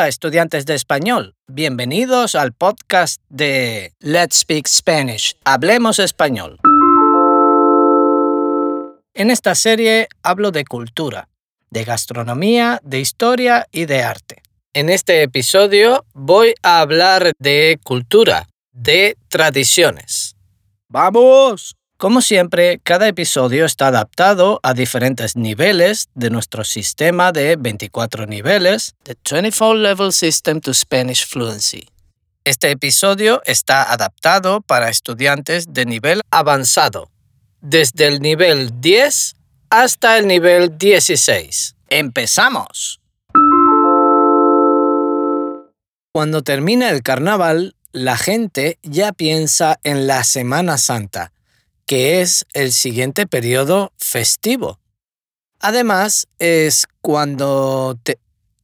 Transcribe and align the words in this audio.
Hola 0.00 0.08
estudiantes 0.08 0.64
de 0.64 0.74
español, 0.76 1.34
bienvenidos 1.46 2.34
al 2.34 2.54
podcast 2.54 3.20
de 3.28 3.92
Let's 3.98 4.38
Speak 4.38 4.66
Spanish, 4.66 5.36
Hablemos 5.44 5.98
Español. 5.98 6.58
En 9.12 9.30
esta 9.30 9.54
serie 9.54 10.08
hablo 10.22 10.52
de 10.52 10.64
cultura, 10.64 11.28
de 11.68 11.84
gastronomía, 11.84 12.80
de 12.82 12.98
historia 13.00 13.66
y 13.72 13.84
de 13.84 14.02
arte. 14.02 14.40
En 14.72 14.88
este 14.88 15.20
episodio 15.20 16.06
voy 16.14 16.54
a 16.62 16.80
hablar 16.80 17.32
de 17.38 17.78
cultura, 17.84 18.48
de 18.72 19.18
tradiciones. 19.28 20.34
¡Vamos! 20.88 21.76
Como 22.00 22.22
siempre, 22.22 22.80
cada 22.82 23.08
episodio 23.08 23.66
está 23.66 23.88
adaptado 23.88 24.58
a 24.62 24.72
diferentes 24.72 25.36
niveles 25.36 26.08
de 26.14 26.30
nuestro 26.30 26.64
sistema 26.64 27.30
de 27.30 27.56
24 27.56 28.24
niveles, 28.24 28.94
The 29.02 29.18
24 29.22 29.74
Level 29.74 30.10
System 30.10 30.62
to 30.62 30.72
Spanish 30.72 31.26
Fluency. 31.26 31.90
Este 32.46 32.70
episodio 32.70 33.42
está 33.44 33.92
adaptado 33.92 34.62
para 34.62 34.88
estudiantes 34.88 35.74
de 35.74 35.84
nivel 35.84 36.22
avanzado, 36.30 37.10
desde 37.60 38.06
el 38.06 38.20
nivel 38.20 38.80
10 38.80 39.36
hasta 39.68 40.16
el 40.16 40.26
nivel 40.26 40.78
16. 40.78 41.76
¡Empezamos! 41.90 43.02
Cuando 46.14 46.40
termina 46.40 46.88
el 46.88 47.02
carnaval, 47.02 47.76
la 47.92 48.16
gente 48.16 48.78
ya 48.80 49.12
piensa 49.12 49.78
en 49.82 50.06
la 50.06 50.24
Semana 50.24 50.78
Santa 50.78 51.32
que 51.90 52.20
es 52.20 52.46
el 52.52 52.70
siguiente 52.70 53.26
periodo 53.26 53.92
festivo. 53.98 54.78
Además, 55.58 56.28
es 56.38 56.86
cuando 57.00 57.98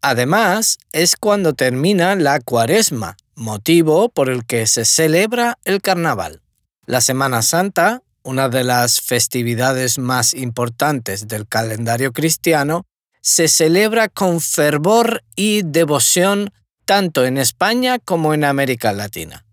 Además, 0.00 0.78
es 0.92 1.17
cuando 1.17 1.53
termina 1.53 2.15
la 2.15 2.39
cuaresma, 2.39 3.17
motivo 3.34 4.11
por 4.11 4.31
el 4.31 4.47
que 4.47 4.69
se 4.69 4.84
celebra 4.84 5.59
el 5.65 5.83
carnaval. 5.83 6.41
La 6.87 7.00
Semana 7.00 7.42
Santa, 7.42 8.05
una 8.23 8.48
de 8.48 8.62
las 8.62 9.00
festividades 9.00 9.98
más 9.98 10.33
importantes 10.33 11.27
del 11.27 11.48
calendario 11.48 12.12
cristiano, 12.12 12.87
se 13.22 13.48
celebra 13.48 14.09
con 14.09 14.41
fervor 14.41 15.25
y 15.34 15.62
devoción 15.62 16.53
tanto 16.84 17.25
en 17.25 17.39
España 17.39 17.98
como 17.98 18.34
en 18.34 18.45
América 18.45 18.93
Latina. 18.93 19.45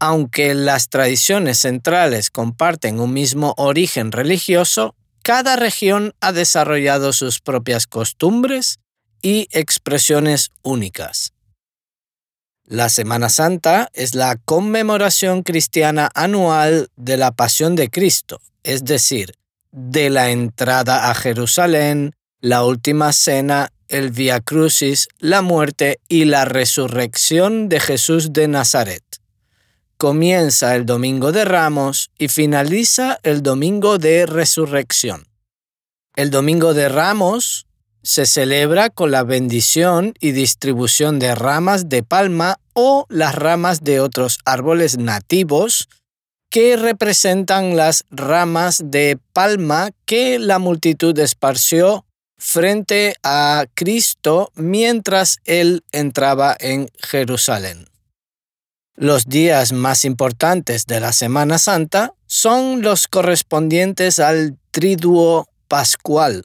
Aunque 0.00 0.54
las 0.54 0.88
tradiciones 0.90 1.58
centrales 1.58 2.30
comparten 2.30 3.00
un 3.00 3.12
mismo 3.12 3.54
origen 3.56 4.12
religioso, 4.12 4.94
cada 5.22 5.56
región 5.56 6.14
ha 6.20 6.32
desarrollado 6.32 7.12
sus 7.12 7.40
propias 7.40 7.86
costumbres 7.86 8.78
y 9.22 9.48
expresiones 9.50 10.52
únicas. 10.62 11.32
La 12.64 12.88
Semana 12.90 13.28
Santa 13.28 13.88
es 13.92 14.14
la 14.14 14.36
conmemoración 14.36 15.42
cristiana 15.42 16.10
anual 16.14 16.88
de 16.96 17.16
la 17.16 17.32
Pasión 17.32 17.74
de 17.74 17.90
Cristo, 17.90 18.40
es 18.62 18.84
decir, 18.84 19.32
de 19.72 20.10
la 20.10 20.30
entrada 20.30 21.10
a 21.10 21.14
Jerusalén, 21.14 22.14
la 22.40 22.64
última 22.64 23.12
cena, 23.12 23.72
el 23.88 24.10
Via 24.10 24.40
Crucis, 24.40 25.08
la 25.18 25.42
muerte 25.42 25.98
y 26.08 26.26
la 26.26 26.44
resurrección 26.44 27.68
de 27.68 27.80
Jesús 27.80 28.32
de 28.32 28.48
Nazaret 28.48 29.07
comienza 29.98 30.76
el 30.76 30.86
Domingo 30.86 31.32
de 31.32 31.44
Ramos 31.44 32.10
y 32.18 32.28
finaliza 32.28 33.18
el 33.24 33.42
Domingo 33.42 33.98
de 33.98 34.26
Resurrección. 34.26 35.26
El 36.14 36.30
Domingo 36.30 36.72
de 36.72 36.88
Ramos 36.88 37.66
se 38.04 38.24
celebra 38.24 38.90
con 38.90 39.10
la 39.10 39.24
bendición 39.24 40.14
y 40.20 40.30
distribución 40.30 41.18
de 41.18 41.34
ramas 41.34 41.88
de 41.88 42.04
palma 42.04 42.60
o 42.74 43.06
las 43.08 43.34
ramas 43.34 43.82
de 43.82 43.98
otros 43.98 44.38
árboles 44.44 44.98
nativos 44.98 45.88
que 46.48 46.76
representan 46.76 47.76
las 47.76 48.04
ramas 48.10 48.80
de 48.84 49.18
palma 49.32 49.90
que 50.06 50.38
la 50.38 50.60
multitud 50.60 51.18
esparció 51.18 52.06
frente 52.38 53.14
a 53.24 53.66
Cristo 53.74 54.52
mientras 54.54 55.38
él 55.44 55.82
entraba 55.90 56.56
en 56.60 56.88
Jerusalén. 57.00 57.88
Los 59.00 59.26
días 59.26 59.72
más 59.72 60.04
importantes 60.04 60.84
de 60.86 60.98
la 60.98 61.12
Semana 61.12 61.58
Santa 61.58 62.14
son 62.26 62.82
los 62.82 63.06
correspondientes 63.06 64.18
al 64.18 64.58
Triduo 64.72 65.48
Pascual, 65.68 66.44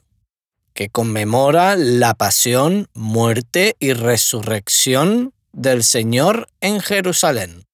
que 0.72 0.88
conmemora 0.88 1.74
la 1.74 2.14
pasión, 2.14 2.86
muerte 2.94 3.74
y 3.80 3.92
resurrección 3.92 5.32
del 5.52 5.82
Señor 5.82 6.46
en 6.60 6.78
Jerusalén. 6.78 7.64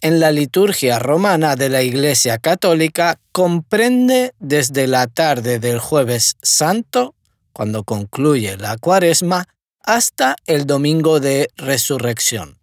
En 0.00 0.18
la 0.18 0.32
liturgia 0.32 0.98
romana 0.98 1.54
de 1.54 1.68
la 1.68 1.82
Iglesia 1.82 2.38
Católica 2.38 3.20
comprende 3.30 4.34
desde 4.40 4.88
la 4.88 5.06
tarde 5.06 5.60
del 5.60 5.78
jueves 5.78 6.36
santo, 6.42 7.14
cuando 7.52 7.84
concluye 7.84 8.56
la 8.56 8.76
cuaresma, 8.76 9.46
hasta 9.84 10.34
el 10.46 10.66
domingo 10.66 11.20
de 11.20 11.48
resurrección. 11.56 12.61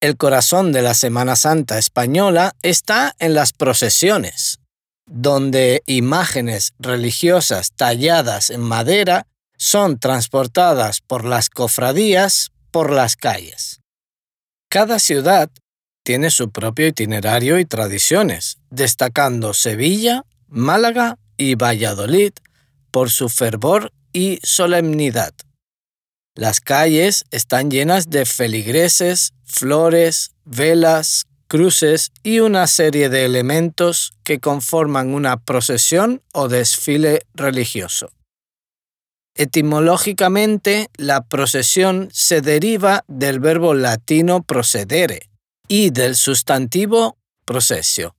El 0.00 0.18
corazón 0.18 0.72
de 0.72 0.82
la 0.82 0.92
Semana 0.92 1.36
Santa 1.36 1.78
española 1.78 2.54
está 2.62 3.16
en 3.18 3.32
las 3.32 3.54
procesiones, 3.54 4.60
donde 5.06 5.82
imágenes 5.86 6.74
religiosas 6.78 7.72
talladas 7.72 8.50
en 8.50 8.60
madera 8.60 9.26
son 9.56 9.98
transportadas 9.98 11.00
por 11.00 11.24
las 11.24 11.48
cofradías 11.48 12.52
por 12.70 12.92
las 12.92 13.16
calles. 13.16 13.80
Cada 14.68 14.98
ciudad 14.98 15.48
tiene 16.04 16.30
su 16.30 16.50
propio 16.50 16.88
itinerario 16.88 17.58
y 17.58 17.64
tradiciones, 17.64 18.58
destacando 18.68 19.54
Sevilla, 19.54 20.24
Málaga 20.46 21.18
y 21.38 21.54
Valladolid 21.54 22.32
por 22.90 23.10
su 23.10 23.30
fervor 23.30 23.92
y 24.12 24.40
solemnidad. 24.42 25.32
Las 26.36 26.60
calles 26.60 27.24
están 27.30 27.70
llenas 27.70 28.10
de 28.10 28.26
feligreses, 28.26 29.32
flores, 29.46 30.32
velas, 30.44 31.24
cruces 31.48 32.12
y 32.22 32.40
una 32.40 32.66
serie 32.66 33.08
de 33.08 33.24
elementos 33.24 34.12
que 34.22 34.38
conforman 34.38 35.14
una 35.14 35.38
procesión 35.38 36.22
o 36.34 36.48
desfile 36.48 37.22
religioso. 37.32 38.10
Etimológicamente, 39.34 40.90
la 40.98 41.22
procesión 41.22 42.10
se 42.12 42.42
deriva 42.42 43.02
del 43.08 43.40
verbo 43.40 43.72
latino 43.72 44.42
procedere 44.42 45.30
y 45.68 45.88
del 45.88 46.16
sustantivo 46.16 47.16
procesio, 47.46 48.14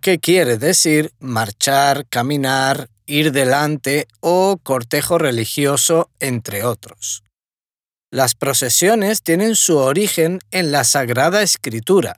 que 0.00 0.18
quiere 0.18 0.58
decir 0.58 1.12
marchar, 1.20 2.04
caminar, 2.08 2.88
ir 3.06 3.30
delante 3.30 4.08
o 4.18 4.58
cortejo 4.60 5.18
religioso, 5.18 6.10
entre 6.18 6.64
otros. 6.64 7.22
Las 8.12 8.34
procesiones 8.34 9.22
tienen 9.22 9.54
su 9.54 9.76
origen 9.76 10.40
en 10.50 10.72
la 10.72 10.82
Sagrada 10.82 11.42
Escritura, 11.42 12.16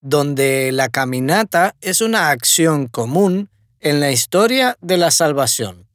donde 0.00 0.72
la 0.72 0.88
caminata 0.88 1.76
es 1.80 2.00
una 2.00 2.30
acción 2.30 2.88
común 2.88 3.48
en 3.78 4.00
la 4.00 4.10
historia 4.10 4.76
de 4.80 4.96
la 4.96 5.12
salvación. 5.12 5.86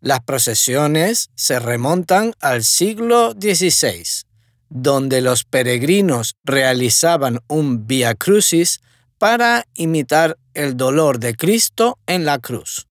Las 0.00 0.20
procesiones 0.20 1.30
se 1.36 1.60
remontan 1.60 2.32
al 2.40 2.64
siglo 2.64 3.32
XVI, 3.32 4.04
donde 4.70 5.20
los 5.20 5.44
peregrinos 5.44 6.34
realizaban 6.42 7.38
un 7.46 7.86
via 7.86 8.16
crucis 8.16 8.80
para 9.18 9.66
imitar 9.74 10.36
el 10.54 10.76
dolor 10.76 11.20
de 11.20 11.34
Cristo 11.34 11.98
en 12.06 12.24
la 12.24 12.40
cruz. 12.40 12.88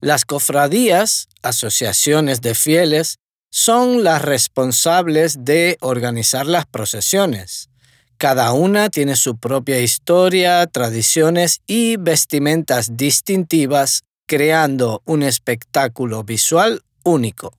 Las 0.00 0.24
cofradías, 0.24 1.28
asociaciones 1.42 2.40
de 2.40 2.54
fieles, 2.54 3.18
son 3.52 4.02
las 4.02 4.22
responsables 4.22 5.44
de 5.44 5.76
organizar 5.82 6.46
las 6.46 6.64
procesiones. 6.64 7.68
Cada 8.16 8.52
una 8.52 8.88
tiene 8.88 9.14
su 9.14 9.36
propia 9.36 9.78
historia, 9.80 10.66
tradiciones 10.66 11.60
y 11.66 11.98
vestimentas 11.98 12.96
distintivas, 12.96 14.04
creando 14.26 15.02
un 15.04 15.22
espectáculo 15.22 16.24
visual 16.24 16.82
único. 17.04 17.52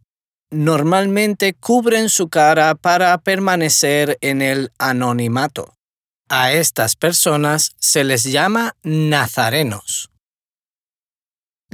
Normalmente 0.50 1.54
cubren 1.54 2.10
su 2.10 2.28
cara 2.28 2.74
para 2.74 3.16
permanecer 3.20 4.18
en 4.22 4.42
el 4.42 4.72
anonimato. 4.80 5.76
A 6.28 6.54
estas 6.54 6.96
personas 6.96 7.76
se 7.78 8.04
les 8.04 8.24
llama 8.24 8.76
nazarenos. 8.82 10.13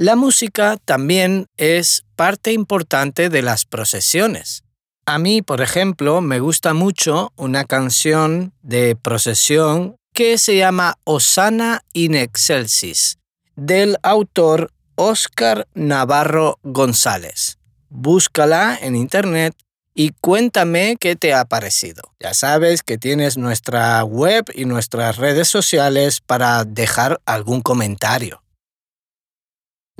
La 0.00 0.16
música 0.16 0.78
también 0.82 1.44
es 1.58 2.06
parte 2.16 2.52
importante 2.52 3.28
de 3.28 3.42
las 3.42 3.66
procesiones. 3.66 4.64
A 5.04 5.18
mí, 5.18 5.42
por 5.42 5.60
ejemplo, 5.60 6.22
me 6.22 6.40
gusta 6.40 6.72
mucho 6.72 7.34
una 7.36 7.66
canción 7.66 8.54
de 8.62 8.96
procesión 8.96 9.96
que 10.14 10.38
se 10.38 10.56
llama 10.56 10.96
Osana 11.04 11.82
in 11.92 12.14
Excelsis, 12.14 13.18
del 13.56 13.98
autor 14.02 14.72
Oscar 14.94 15.68
Navarro 15.74 16.58
González. 16.62 17.58
Búscala 17.90 18.78
en 18.80 18.96
internet 18.96 19.54
y 19.94 20.12
cuéntame 20.18 20.96
qué 20.98 21.14
te 21.14 21.34
ha 21.34 21.44
parecido. 21.44 22.04
Ya 22.20 22.32
sabes 22.32 22.82
que 22.82 22.96
tienes 22.96 23.36
nuestra 23.36 24.02
web 24.04 24.46
y 24.54 24.64
nuestras 24.64 25.18
redes 25.18 25.48
sociales 25.48 26.22
para 26.22 26.64
dejar 26.64 27.20
algún 27.26 27.60
comentario. 27.60 28.42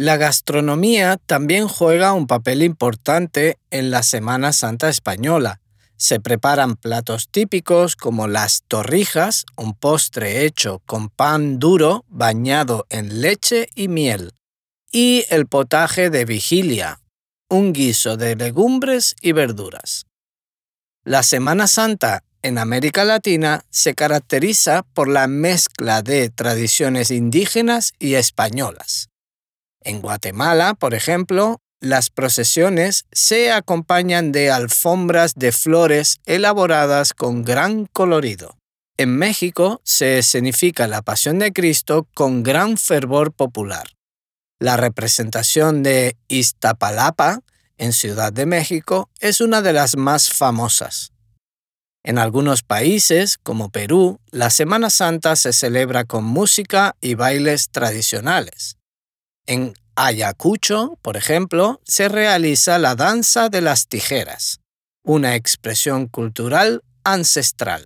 La 0.01 0.17
gastronomía 0.17 1.19
también 1.27 1.69
juega 1.69 2.15
un 2.15 2.27
papel 2.27 2.63
importante 2.63 3.59
en 3.71 3.91
la 3.91 4.03
Semana 4.03 4.55
Santa 4.55 4.89
española. 4.89 5.61
Se 5.99 6.21
preparan 6.21 6.77
platos 6.77 7.29
típicos 7.31 7.97
como 7.97 8.27
las 8.27 8.63
torrijas, 8.67 9.45
un 9.59 9.75
postre 9.75 10.47
hecho 10.47 10.81
con 10.87 11.11
pan 11.11 11.59
duro 11.59 12.07
bañado 12.09 12.87
en 12.89 13.21
leche 13.21 13.69
y 13.75 13.89
miel, 13.89 14.33
y 14.91 15.27
el 15.29 15.47
potaje 15.47 16.09
de 16.09 16.25
vigilia, 16.25 17.03
un 17.51 17.75
guiso 17.75 18.17
de 18.17 18.37
legumbres 18.37 19.15
y 19.21 19.33
verduras. 19.33 20.07
La 21.05 21.23
Semana 21.23 21.67
Santa 21.67 22.25
en 22.41 22.57
América 22.57 23.05
Latina 23.05 23.67
se 23.69 23.95
caracteriza 23.95 24.83
por 24.95 25.09
la 25.09 25.27
mezcla 25.27 26.01
de 26.01 26.31
tradiciones 26.31 27.11
indígenas 27.11 27.93
y 27.99 28.15
españolas. 28.15 29.10
En 29.83 30.01
Guatemala, 30.01 30.75
por 30.75 30.95
ejemplo, 30.95 31.61
las 31.81 32.11
procesiones 32.11 33.07
se 33.13 33.53
acompañan 33.53 34.33
de 34.33 34.51
alfombras 34.51 35.35
de 35.35 35.51
flores 35.53 36.21
elaboradas 36.27 37.15
con 37.15 37.43
gran 37.43 37.87
colorido. 37.87 38.59
En 38.99 39.17
México 39.17 39.81
se 39.83 40.19
escenifica 40.19 40.87
la 40.87 41.01
Pasión 41.01 41.39
de 41.39 41.55
Cristo 41.55 42.07
con 42.13 42.43
gran 42.43 42.77
fervor 42.77 43.33
popular. 43.33 43.89
La 44.59 44.77
representación 44.77 45.83
de 45.83 46.19
Iztapalapa 46.29 47.41
en 47.79 47.95
Ciudad 47.95 48.31
de 48.31 48.45
México 48.45 49.09
es 49.19 49.41
una 49.41 49.63
de 49.63 49.73
las 49.73 49.97
más 49.97 50.29
famosas. 50.29 51.13
En 52.05 52.19
algunos 52.19 52.63
países, 52.63 53.39
como 53.39 53.71
Perú, 53.71 54.21
la 54.31 54.51
Semana 54.51 54.91
Santa 54.91 55.35
se 55.35 55.55
celebra 55.55 56.05
con 56.05 56.25
música 56.25 56.95
y 57.01 57.15
bailes 57.15 57.71
tradicionales. 57.71 58.77
En 59.47 59.75
Ayacucho, 59.97 60.99
por 61.03 61.17
ejemplo, 61.17 61.81
se 61.85 62.09
realiza 62.09 62.79
la 62.79 62.95
danza 62.95 63.49
de 63.49 63.61
las 63.61 63.89
tijeras, 63.89 64.61
una 65.03 65.35
expresión 65.35 66.07
cultural 66.07 66.83
ancestral. 67.05 67.85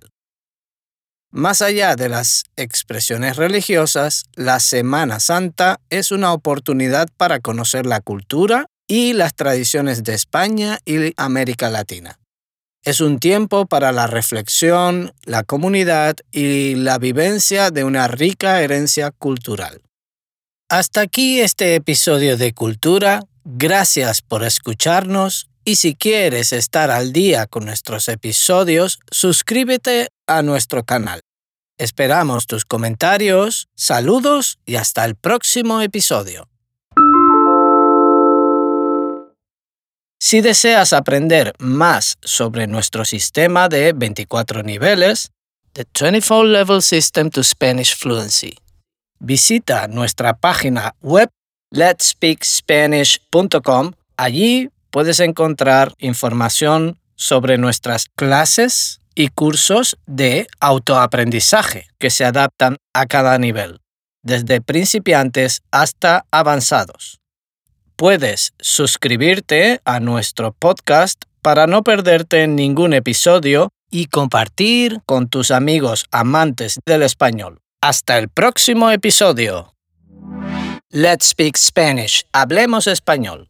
Más 1.31 1.61
allá 1.61 1.97
de 1.97 2.07
las 2.07 2.43
expresiones 2.55 3.35
religiosas, 3.35 4.23
la 4.35 4.61
Semana 4.61 5.19
Santa 5.19 5.81
es 5.89 6.11
una 6.11 6.31
oportunidad 6.31 7.09
para 7.17 7.41
conocer 7.41 7.85
la 7.85 7.99
cultura 7.99 8.67
y 8.87 9.13
las 9.13 9.35
tradiciones 9.35 10.03
de 10.03 10.13
España 10.13 10.79
y 10.85 11.13
América 11.17 11.69
Latina. 11.69 12.19
Es 12.85 13.01
un 13.01 13.19
tiempo 13.19 13.65
para 13.65 13.91
la 13.91 14.07
reflexión, 14.07 15.11
la 15.23 15.43
comunidad 15.43 16.15
y 16.31 16.75
la 16.75 16.99
vivencia 16.99 17.71
de 17.71 17.83
una 17.83 18.07
rica 18.07 18.61
herencia 18.61 19.11
cultural. 19.11 19.81
Hasta 20.69 21.01
aquí 21.01 21.41
este 21.41 21.75
episodio 21.75 22.37
de 22.37 22.51
Cultura. 22.53 23.21
Gracias 23.43 24.23
por 24.23 24.43
escucharnos 24.43 25.47
y 25.63 25.75
si 25.75 25.93
quieres 25.93 26.53
estar 26.53 26.89
al 26.89 27.13
día 27.13 27.45
con 27.45 27.65
nuestros 27.65 28.09
episodios, 28.09 28.97
suscríbete 29.11 30.09
a 30.25 30.41
nuestro 30.41 30.83
canal. 30.83 31.21
Esperamos 31.77 32.47
tus 32.47 32.65
comentarios, 32.65 33.67
saludos 33.75 34.57
y 34.65 34.77
hasta 34.77 35.05
el 35.05 35.15
próximo 35.15 35.81
episodio. 35.81 36.49
Si 40.19 40.41
deseas 40.41 40.93
aprender 40.93 41.53
más 41.59 42.17
sobre 42.23 42.65
nuestro 42.65 43.05
sistema 43.05 43.69
de 43.69 43.93
24 43.93 44.63
niveles, 44.63 45.29
The 45.73 45.85
24 45.93 46.45
Level 46.45 46.81
System 46.81 47.29
to 47.29 47.43
Spanish 47.43 47.95
Fluency, 47.95 48.57
visita 49.19 49.87
nuestra 49.87 50.37
página 50.37 50.95
web 51.01 51.29
letspeakspanish.com. 51.71 53.93
Allí 54.17 54.69
puedes 54.91 55.19
encontrar 55.19 55.93
información 55.97 56.99
sobre 57.15 57.57
nuestras 57.57 58.05
clases 58.15 59.01
y 59.15 59.29
cursos 59.29 59.97
de 60.05 60.47
autoaprendizaje 60.59 61.87
que 61.99 62.09
se 62.09 62.25
adaptan 62.25 62.77
a 62.93 63.05
cada 63.05 63.37
nivel, 63.37 63.79
desde 64.23 64.61
principiantes 64.61 65.61
hasta 65.71 66.25
avanzados. 66.31 67.21
Puedes 67.95 68.53
suscribirte 68.59 69.79
a 69.85 70.01
nuestro 70.01 70.51
podcast 70.51 71.23
para 71.41 71.65
no 71.65 71.83
perderte 71.83 72.45
ningún 72.47 72.93
episodio 72.93 73.69
y 73.89 74.07
compartir 74.07 74.99
con 75.05 75.29
tus 75.29 75.51
amigos 75.51 76.05
amantes 76.11 76.79
del 76.85 77.03
español. 77.03 77.61
Hasta 77.87 78.17
el 78.17 78.29
próximo 78.29 78.89
episodio. 78.89 79.75
Let's 80.89 81.27
Speak 81.27 81.55
Spanish. 81.55 82.25
Hablemos 82.33 82.87
español. 82.87 83.47